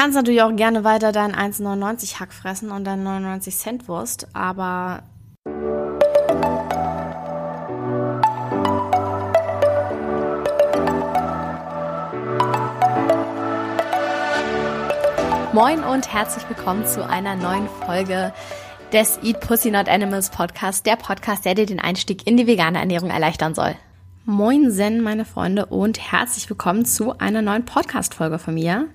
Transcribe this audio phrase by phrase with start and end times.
[0.00, 5.02] kannst natürlich auch gerne weiter deinen 1,99 Hack fressen und deinen 99 Cent Wurst, aber
[15.52, 18.32] Moin und herzlich willkommen zu einer neuen Folge
[18.94, 22.78] des Eat Pussy Not Animals Podcast, der Podcast, der dir den Einstieg in die vegane
[22.78, 23.76] Ernährung erleichtern soll.
[24.26, 28.86] Moin Zen, meine Freunde, und herzlich willkommen zu einer neuen Podcast-Folge von mir.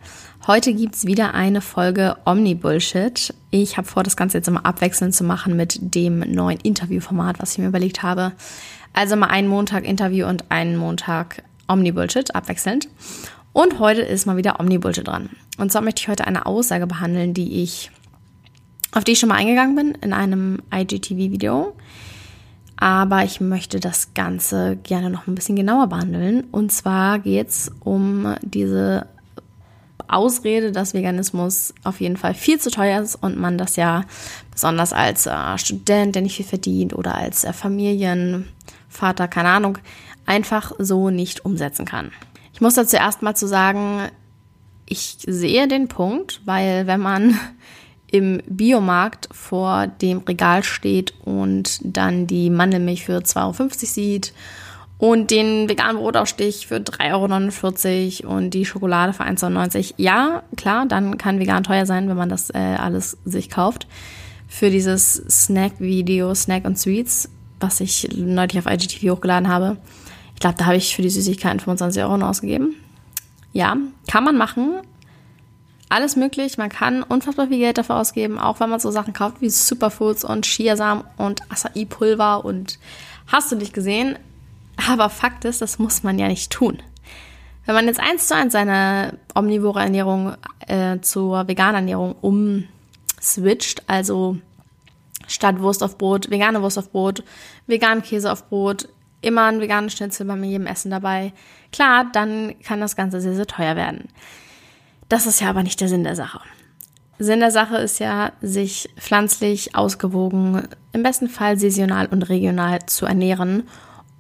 [0.46, 3.34] Heute gibt's wieder eine Folge Omni-Bullshit.
[3.50, 7.54] Ich habe vor, das Ganze jetzt immer abwechselnd zu machen mit dem neuen Interviewformat, was
[7.54, 8.34] ich mir überlegt habe.
[8.94, 12.88] Also mal einen Montag Interview und einen Montag Omni-Bullshit, abwechselnd.
[13.52, 15.32] Und heute ist mal wieder Omni-Bullshit dran.
[15.58, 17.90] Und zwar möchte ich heute eine Aussage behandeln, die ich,
[18.92, 21.76] auf die ich schon mal eingegangen bin in einem IGTV-Video
[22.78, 26.46] aber ich möchte das Ganze gerne noch ein bisschen genauer behandeln.
[26.52, 29.08] Und zwar geht es um diese
[30.08, 34.04] Ausrede, dass Veganismus auf jeden Fall viel zu teuer ist und man das ja
[34.52, 39.78] besonders als äh, Student, der nicht viel verdient oder als äh, Familienvater, keine Ahnung,
[40.26, 42.12] einfach so nicht umsetzen kann.
[42.54, 44.10] Ich muss dazu erst mal zu sagen,
[44.86, 47.40] ich sehe den Punkt, weil wenn man
[48.12, 54.34] im Biomarkt vor dem Regal steht und dann die Mandelmilch für 2,50 Euro sieht
[54.98, 59.94] und den veganen Brotaufstich für 3,49 Euro und die Schokolade für 1,99 Euro.
[59.98, 63.88] Ja, klar, dann kann vegan teuer sein, wenn man das äh, alles sich kauft.
[64.48, 69.78] Für dieses Snack-Video, Snack und Sweets, was ich neulich auf IGTV hochgeladen habe.
[70.34, 72.76] Ich glaube, da habe ich für die Süßigkeiten 25 Euro ausgegeben.
[73.52, 73.76] Ja,
[74.08, 74.82] kann man machen,
[75.90, 76.58] alles möglich.
[76.58, 80.24] Man kann unfassbar viel Geld dafür ausgeben, auch wenn man so Sachen kauft wie Superfoods
[80.24, 82.80] und Chiasamen und Acai-Pulver und
[83.28, 84.18] hast du nicht gesehen.
[84.90, 86.82] Aber Fakt ist, das muss man ja nicht tun.
[87.66, 90.36] Wenn man jetzt eins zu eins seine omnivore Ernährung
[90.68, 94.38] äh, zur veganen Ernährung umswitcht, also
[95.28, 97.24] statt Wurst auf Brot, vegane Wurst auf Brot,
[97.66, 98.88] veganen Käse auf Brot,
[99.22, 101.34] immer ein veganes Schnitzel bei jedem Essen dabei,
[101.72, 104.10] klar, dann kann das Ganze sehr, sehr teuer werden.
[105.10, 106.40] Das ist ja aber nicht der Sinn der Sache.
[107.18, 113.06] Sinn der Sache ist ja, sich pflanzlich ausgewogen, im besten Fall saisonal und regional zu
[113.06, 113.64] ernähren.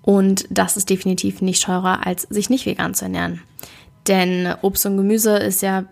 [0.01, 3.41] Und das ist definitiv nicht teurer, als sich nicht vegan zu ernähren.
[4.07, 5.85] Denn Obst und Gemüse ist ja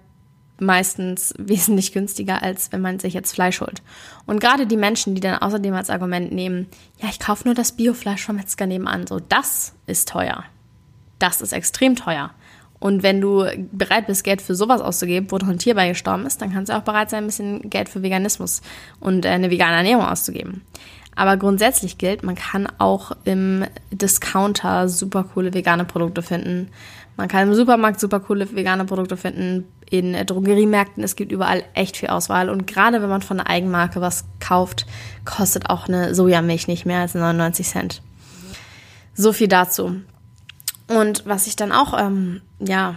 [0.59, 3.81] meistens wesentlich günstiger, als wenn man sich jetzt Fleisch holt.
[4.25, 6.67] Und gerade die Menschen, die dann außerdem als Argument nehmen,
[7.01, 10.45] ja, ich kaufe nur das Biofleisch vom Metzger nebenan, so, das ist teuer.
[11.19, 12.31] Das ist extrem teuer.
[12.83, 16.25] Und wenn du bereit bist, Geld für sowas auszugeben, wo doch ein Tier bei gestorben
[16.25, 18.61] ist, dann kannst du auch bereit sein, ein bisschen Geld für Veganismus
[18.99, 20.63] und äh, eine vegane Ernährung auszugeben.
[21.15, 26.71] Aber grundsätzlich gilt, man kann auch im Discounter super coole vegane Produkte finden.
[27.15, 29.63] Man kann im Supermarkt super coole vegane Produkte finden.
[29.89, 32.49] In Drogeriemärkten, es gibt überall echt viel Auswahl.
[32.49, 34.87] Und gerade wenn man von einer Eigenmarke was kauft,
[35.23, 38.01] kostet auch eine Sojamilch nicht mehr als 99 Cent.
[39.13, 40.01] So viel dazu.
[40.87, 42.95] Und was ich dann auch, ähm, ja,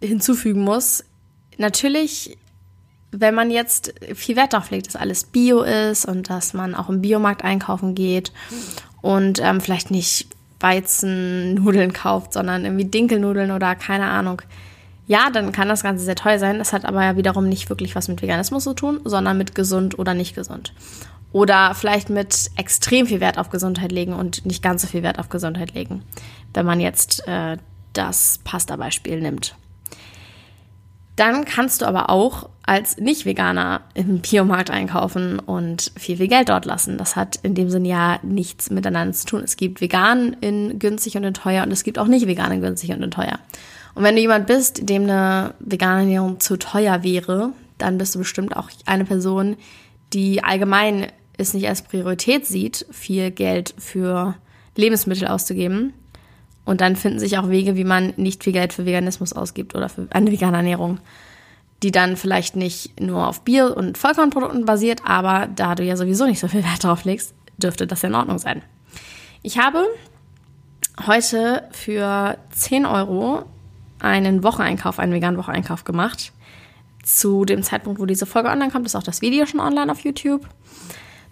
[0.00, 1.04] hinzufügen muss,
[1.58, 2.36] natürlich,
[3.10, 6.88] wenn man jetzt viel Wert darauf legt, dass alles Bio ist und dass man auch
[6.88, 8.32] im Biomarkt einkaufen geht
[9.02, 10.28] und ähm, vielleicht nicht
[10.60, 14.42] Weizennudeln kauft, sondern irgendwie Dinkelnudeln oder keine Ahnung.
[15.06, 16.58] Ja, dann kann das Ganze sehr teuer sein.
[16.58, 19.98] Das hat aber ja wiederum nicht wirklich was mit Veganismus zu tun, sondern mit gesund
[19.98, 20.72] oder nicht gesund.
[21.34, 25.18] Oder vielleicht mit extrem viel Wert auf Gesundheit legen und nicht ganz so viel Wert
[25.18, 26.04] auf Gesundheit legen,
[26.54, 27.56] wenn man jetzt äh,
[27.92, 29.56] das Pasta-Beispiel nimmt.
[31.16, 36.66] Dann kannst du aber auch als Nicht-Veganer im Biomarkt einkaufen und viel, viel Geld dort
[36.66, 36.98] lassen.
[36.98, 39.42] Das hat in dem Sinne ja nichts miteinander zu tun.
[39.42, 42.60] Es gibt vegan in günstig und in teuer und es gibt auch nicht vegan in
[42.60, 43.40] günstig und in teuer.
[43.96, 48.20] Und wenn du jemand bist, dem eine vegane Ernährung zu teuer wäre, dann bist du
[48.20, 49.56] bestimmt auch eine Person,
[50.12, 54.34] die allgemein es nicht als Priorität sieht, viel Geld für
[54.76, 55.92] Lebensmittel auszugeben.
[56.64, 59.88] Und dann finden sich auch Wege, wie man nicht viel Geld für Veganismus ausgibt oder
[59.88, 60.98] für eine vegane Ernährung,
[61.82, 66.24] die dann vielleicht nicht nur auf Bier- und Vollkornprodukten basiert, aber da du ja sowieso
[66.24, 68.62] nicht so viel Wert drauf legst, dürfte das in Ordnung sein.
[69.42, 69.86] Ich habe
[71.06, 73.44] heute für 10 Euro
[73.98, 76.32] einen Wocheneinkauf, einen veganen Wocheneinkauf gemacht.
[77.02, 80.00] Zu dem Zeitpunkt, wo diese Folge online kommt, ist auch das Video schon online auf
[80.00, 80.48] YouTube.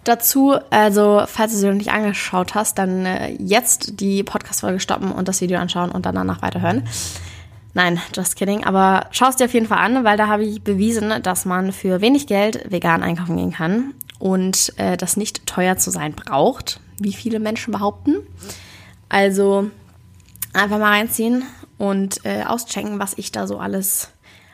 [0.03, 5.11] Dazu, also falls du sie noch nicht angeschaut hast, dann äh, jetzt die Podcast-Folge stoppen
[5.11, 6.83] und das Video anschauen und dann danach weiterhören.
[7.73, 8.63] Nein, just kidding.
[8.63, 11.71] Aber schau es dir auf jeden Fall an, weil da habe ich bewiesen, dass man
[11.71, 16.79] für wenig Geld vegan einkaufen gehen kann und äh, das nicht teuer zu sein braucht,
[16.99, 18.17] wie viele Menschen behaupten.
[19.09, 19.69] Also
[20.53, 21.43] einfach mal reinziehen
[21.77, 24.09] und äh, auschecken, was ich da so alles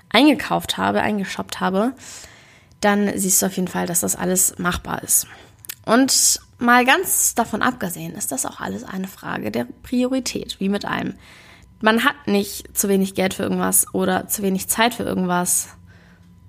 [0.10, 1.94] eingekauft habe, eingeshoppt habe,
[2.82, 5.28] dann siehst du auf jeden Fall, dass das alles machbar ist.
[5.86, 10.86] Und mal ganz davon abgesehen, ist das auch alles eine Frage der Priorität, wie mit
[10.86, 11.16] allem.
[11.82, 15.70] Man hat nicht zu wenig Geld für irgendwas oder zu wenig Zeit für irgendwas,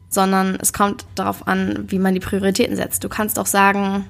[0.08, 3.04] sondern es kommt darauf an, wie man die Prioritäten setzt.
[3.04, 4.06] Du kannst auch sagen,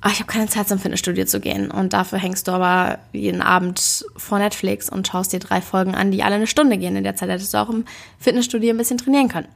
[0.00, 3.42] ach, ich habe keine Zeit zum Fitnessstudio zu gehen und dafür hängst du aber jeden
[3.42, 6.96] Abend vor Netflix und schaust dir drei Folgen an, die alle eine Stunde gehen.
[6.96, 7.84] In der Zeit hättest du auch im
[8.18, 9.48] Fitnessstudio ein bisschen trainieren können.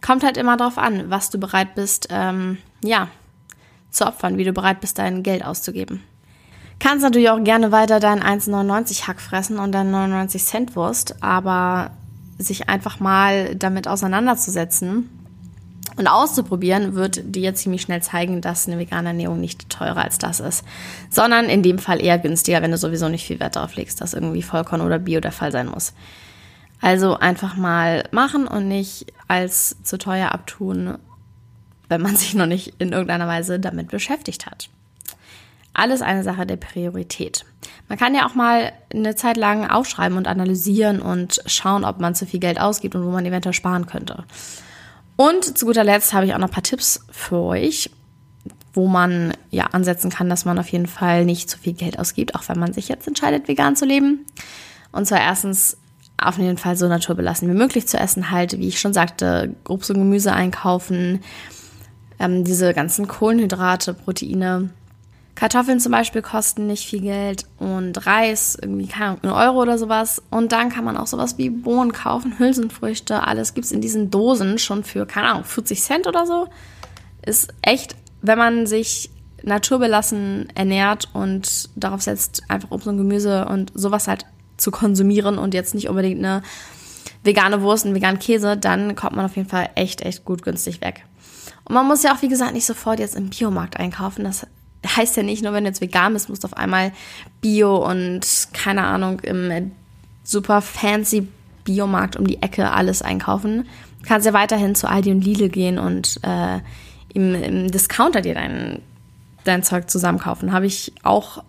[0.00, 3.08] Kommt halt immer darauf an, was du bereit bist, ähm, ja,
[3.90, 6.02] zu opfern, wie du bereit bist, dein Geld auszugeben.
[6.78, 11.90] Kannst natürlich auch gerne weiter deinen 1,99 Hack fressen und deinen 99 Cent Wurst, aber
[12.38, 15.10] sich einfach mal damit auseinanderzusetzen
[15.96, 20.40] und auszuprobieren, wird dir ziemlich schnell zeigen, dass eine vegane Ernährung nicht teurer als das
[20.40, 20.64] ist,
[21.10, 24.14] sondern in dem Fall eher günstiger, wenn du sowieso nicht viel Wert darauf legst, dass
[24.14, 25.92] irgendwie Vollkorn oder Bio der Fall sein muss.
[26.80, 30.98] Also einfach mal machen und nicht als zu teuer abtun,
[31.88, 34.70] wenn man sich noch nicht in irgendeiner Weise damit beschäftigt hat.
[35.72, 37.44] Alles eine Sache der Priorität.
[37.88, 42.14] Man kann ja auch mal eine Zeit lang aufschreiben und analysieren und schauen, ob man
[42.14, 44.24] zu viel Geld ausgibt und wo man eventuell sparen könnte.
[45.16, 47.90] Und zu guter Letzt habe ich auch noch ein paar Tipps für euch,
[48.72, 52.34] wo man ja ansetzen kann, dass man auf jeden Fall nicht zu viel Geld ausgibt,
[52.34, 54.24] auch wenn man sich jetzt entscheidet, vegan zu leben.
[54.92, 55.76] Und zwar erstens
[56.22, 59.90] auf jeden Fall so naturbelassen wie möglich zu essen, halt, wie ich schon sagte, Obst
[59.90, 61.20] und Gemüse einkaufen,
[62.18, 64.70] ähm, diese ganzen Kohlenhydrate, Proteine.
[65.34, 69.78] Kartoffeln zum Beispiel kosten nicht viel Geld und Reis, irgendwie, keine Ahnung, einen Euro oder
[69.78, 70.22] sowas.
[70.30, 74.10] Und dann kann man auch sowas wie Bohnen kaufen, Hülsenfrüchte, alles gibt es in diesen
[74.10, 76.48] Dosen schon für, keine Ahnung, 40 Cent oder so.
[77.24, 79.10] Ist echt, wenn man sich
[79.42, 84.26] naturbelassen ernährt und darauf setzt, einfach Obst und Gemüse und sowas halt
[84.60, 86.42] zu konsumieren und jetzt nicht unbedingt eine
[87.22, 90.80] vegane Wurst, einen veganen Käse, dann kommt man auf jeden Fall echt, echt gut günstig
[90.80, 91.04] weg.
[91.64, 94.24] Und man muss ja auch, wie gesagt, nicht sofort jetzt im Biomarkt einkaufen.
[94.24, 94.46] Das
[94.86, 96.92] heißt ja nicht nur, wenn du jetzt vegan bist, musst du auf einmal
[97.40, 99.72] Bio und keine Ahnung, im
[100.24, 101.28] super fancy
[101.64, 103.66] Biomarkt um die Ecke alles einkaufen.
[104.02, 106.60] Du kannst ja weiterhin zu Aldi und Lidl gehen und äh,
[107.12, 108.80] im, im Discounter dir dein,
[109.44, 110.52] dein Zeug zusammenkaufen.
[110.52, 111.44] Habe ich auch,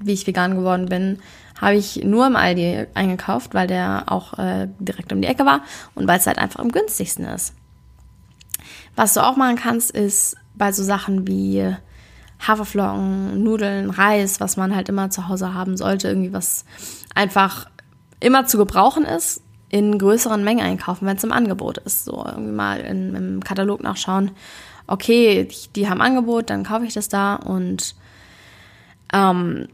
[0.00, 1.18] wie ich vegan geworden bin,
[1.60, 5.62] habe ich nur im Aldi eingekauft, weil der auch äh, direkt um die Ecke war
[5.94, 7.54] und weil es halt einfach am günstigsten ist.
[8.96, 11.74] Was du auch machen kannst, ist bei so Sachen wie
[12.46, 16.64] Haferflocken, Nudeln, Reis, was man halt immer zu Hause haben sollte, irgendwie was
[17.14, 17.68] einfach
[18.20, 22.04] immer zu gebrauchen ist, in größeren Mengen einkaufen, wenn es im Angebot ist.
[22.04, 24.30] So irgendwie mal in, im Katalog nachschauen,
[24.86, 27.94] okay, die, die haben Angebot, dann kaufe ich das da und
[29.12, 29.68] ähm,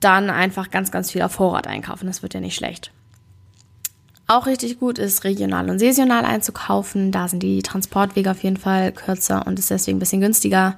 [0.00, 2.06] dann einfach ganz, ganz viel auf Vorrat einkaufen.
[2.06, 2.92] Das wird ja nicht schlecht.
[4.26, 7.10] Auch richtig gut ist, regional und saisonal einzukaufen.
[7.10, 10.76] Da sind die Transportwege auf jeden Fall kürzer und ist deswegen ein bisschen günstiger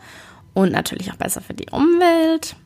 [0.55, 2.56] und natürlich auch besser für die Umwelt.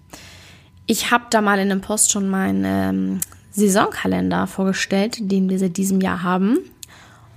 [0.87, 3.21] Ich habe da mal in einem Post schon meinen ähm,
[3.51, 6.59] Saisonkalender vorgestellt, den wir seit diesem Jahr haben.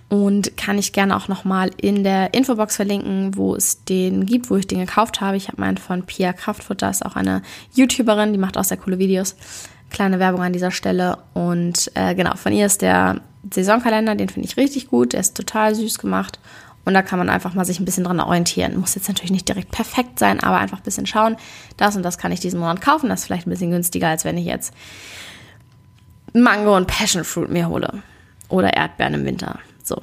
[0.09, 4.55] Und kann ich gerne auch nochmal in der Infobox verlinken, wo es den gibt, wo
[4.55, 5.37] ich den gekauft habe.
[5.37, 7.43] Ich habe meinen von Pia Kraftfutter, ist auch eine
[7.75, 9.35] YouTuberin, die macht auch sehr coole Videos.
[9.91, 11.19] Kleine Werbung an dieser Stelle.
[11.35, 13.21] Und äh, genau, von ihr ist der
[13.53, 15.13] Saisonkalender, den finde ich richtig gut.
[15.13, 16.39] Der ist total süß gemacht.
[16.85, 18.79] Und da kann man einfach mal sich ein bisschen dran orientieren.
[18.79, 21.35] Muss jetzt natürlich nicht direkt perfekt sein, aber einfach ein bisschen schauen.
[21.77, 23.09] Das und das kann ich diesen Monat kaufen.
[23.09, 24.73] Das ist vielleicht ein bisschen günstiger, als wenn ich jetzt
[26.33, 28.01] Mango und Passion Fruit mir hole.
[28.47, 29.59] Oder Erdbeeren im Winter.
[29.89, 30.01] So.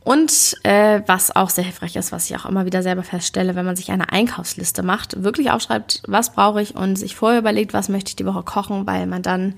[0.00, 3.66] Und äh, was auch sehr hilfreich ist, was ich auch immer wieder selber feststelle, wenn
[3.66, 7.90] man sich eine Einkaufsliste macht, wirklich aufschreibt, was brauche ich und sich vorher überlegt, was
[7.90, 9.54] möchte ich die Woche kochen, weil man dann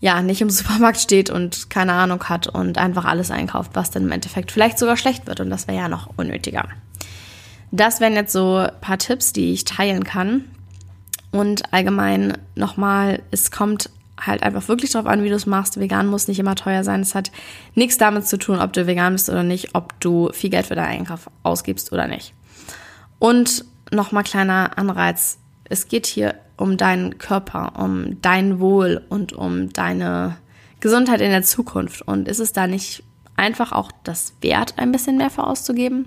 [0.00, 4.02] ja nicht im Supermarkt steht und keine Ahnung hat und einfach alles einkauft, was dann
[4.02, 6.68] im Endeffekt vielleicht sogar schlecht wird und das wäre ja noch unnötiger.
[7.70, 10.44] Das wären jetzt so ein paar Tipps, die ich teilen kann.
[11.30, 15.78] Und allgemein nochmal, es kommt halt einfach wirklich drauf an, wie du es machst.
[15.78, 17.00] Vegan muss nicht immer teuer sein.
[17.00, 17.30] Es hat
[17.74, 20.74] nichts damit zu tun, ob du vegan bist oder nicht, ob du viel Geld für
[20.74, 22.34] deinen Einkauf ausgibst oder nicht.
[23.18, 25.38] Und nochmal kleiner Anreiz.
[25.64, 30.36] Es geht hier um deinen Körper, um dein Wohl und um deine
[30.80, 32.02] Gesundheit in der Zukunft.
[32.02, 33.02] Und ist es da nicht
[33.36, 36.06] einfach auch das Wert, ein bisschen mehr für auszugeben?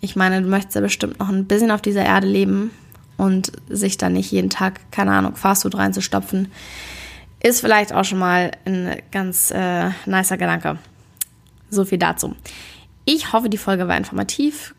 [0.00, 2.70] Ich meine, du möchtest ja bestimmt noch ein bisschen auf dieser Erde leben
[3.16, 6.50] und sich da nicht jeden Tag, keine Ahnung, Fastfood reinzustopfen,
[7.42, 10.78] ist vielleicht auch schon mal ein ganz äh, nicer Gedanke.
[11.70, 12.34] So viel dazu.
[13.04, 14.74] Ich hoffe, die Folge war informativ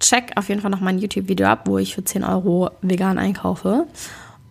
[0.00, 3.86] check auf jeden Fall noch mein YouTube-Video ab, wo ich für 10 Euro vegan einkaufe.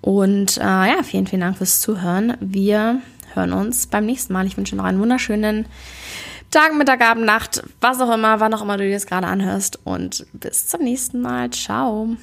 [0.02, 2.38] Und äh, ja, vielen, vielen Dank fürs Zuhören.
[2.40, 3.02] Wir
[3.34, 4.46] hören uns beim nächsten Mal.
[4.46, 5.66] Ich wünsche noch einen wunderschönen
[6.52, 9.80] Tag, Mittag, Abend, Nacht, was auch immer, wann auch immer du dir das gerade anhörst.
[9.84, 11.50] Und bis zum nächsten Mal.
[11.50, 12.16] Ciao.